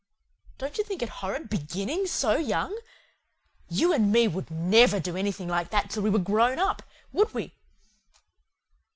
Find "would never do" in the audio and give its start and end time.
4.29-5.15